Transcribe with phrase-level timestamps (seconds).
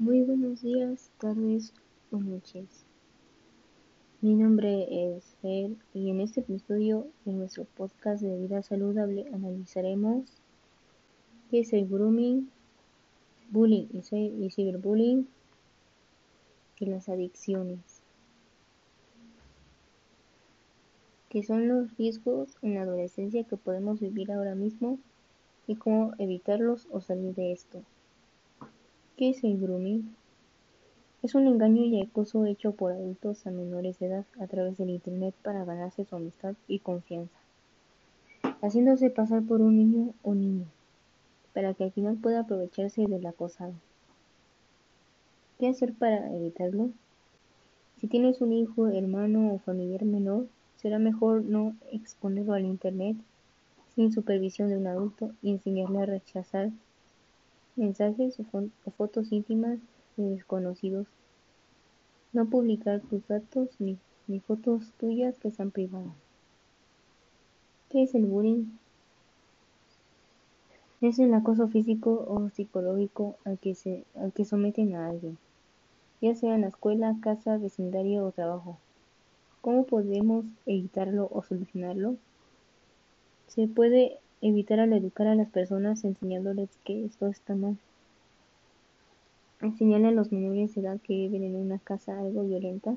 [0.00, 1.74] Muy buenos días, tardes
[2.10, 2.86] o noches.
[4.22, 10.24] Mi nombre es Fer y en este episodio de nuestro podcast de vida saludable analizaremos
[11.50, 12.48] qué es el grooming,
[13.50, 15.28] bullying y ciberbullying
[16.78, 18.00] y las adicciones.
[21.28, 24.98] ¿Qué son los riesgos en la adolescencia que podemos vivir ahora mismo
[25.66, 27.82] y cómo evitarlos o salir de esto.
[29.20, 30.16] ¿Qué es el grooming?
[31.22, 34.88] Es un engaño y acoso hecho por adultos a menores de edad a través del
[34.88, 37.36] Internet para ganarse su amistad y confianza,
[38.62, 40.64] haciéndose pasar por un niño o niña,
[41.52, 43.74] para que al final pueda aprovecharse del acosado.
[45.58, 46.88] ¿Qué hacer para evitarlo?
[48.00, 50.46] Si tienes un hijo, hermano o familiar menor,
[50.76, 53.18] será mejor no exponerlo al Internet
[53.94, 56.70] sin supervisión de un adulto y enseñarle a rechazar
[57.80, 59.78] mensajes o, fotos íntimas
[60.16, 61.06] de desconocidos.
[62.32, 63.98] No publicar tus datos ni,
[64.46, 66.14] fotos tuyas que sean privadas.
[67.88, 68.66] ¿Qué es el bullying?
[71.00, 74.04] Es el acoso físico o psicológico al que, se,
[74.44, 75.38] someten a alguien,
[76.20, 78.78] ya sea en la escuela, casa, vecindario o trabajo.
[79.62, 82.16] ¿Cómo podemos evitarlo o solucionarlo?
[83.48, 87.76] Se puede evitar al educar a las personas enseñándoles que esto está mal.
[89.60, 92.96] Enseñarle a los menores de edad que viven en una casa algo violenta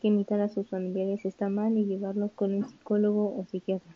[0.00, 3.94] que imitar a sus familiares está mal y llevarlos con un psicólogo o psiquiatra.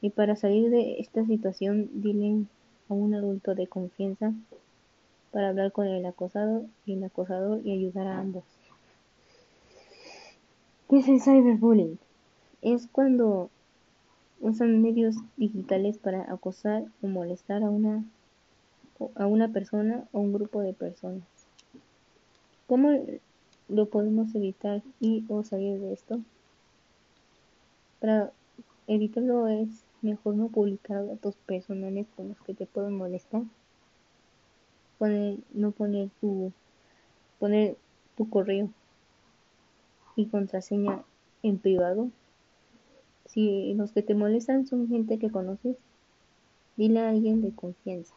[0.00, 2.44] Y para salir de esta situación, dile
[2.88, 4.32] a un adulto de confianza
[5.32, 8.44] para hablar con el acosado y el acosador y ayudar a ambos.
[10.88, 11.98] ¿Qué es el cyberbullying?
[12.62, 13.50] es cuando
[14.40, 18.04] usan medios digitales para acosar o molestar a una,
[19.14, 21.24] a una persona o un grupo de personas.
[22.66, 22.90] ¿Cómo
[23.68, 26.20] lo podemos evitar y o salir de esto?
[28.00, 28.32] Para
[28.86, 29.68] evitarlo es
[30.02, 33.42] mejor no publicar datos personales con los que te pueden molestar.
[35.54, 36.52] no poner tu,
[37.38, 37.76] poner
[38.16, 38.70] tu correo
[40.16, 41.02] y contraseña
[41.42, 42.10] en privado
[43.28, 45.76] si los que te molestan son gente que conoces,
[46.76, 48.14] dile a alguien de confianza.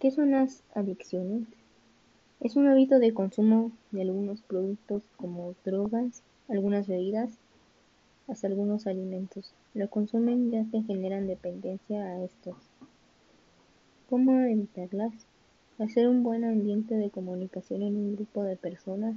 [0.00, 1.46] ¿Qué son las adicciones?
[2.40, 7.38] Es un hábito de consumo de algunos productos como drogas, algunas bebidas,
[8.28, 9.52] hasta algunos alimentos.
[9.74, 12.56] Lo consumen ya que generan dependencia a estos.
[14.08, 15.12] ¿Cómo evitarlas?
[15.78, 19.16] Hacer un buen ambiente de comunicación en un grupo de personas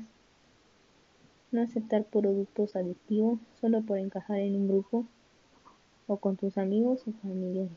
[1.55, 5.05] no aceptar productos adictivos solo por encajar en un grupo
[6.07, 7.71] o con tus amigos o familiares.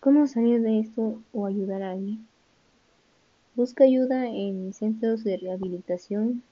[0.00, 2.26] ¿Cómo salir de esto o ayudar a alguien?
[3.56, 6.42] Busca ayuda en centros de rehabilitación,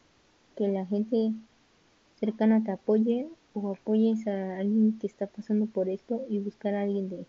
[0.57, 1.33] que la gente
[2.19, 6.83] cercana te apoye o apoyes a alguien que está pasando por esto y buscar a
[6.83, 7.27] alguien de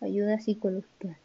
[0.00, 1.16] ayuda psicológica.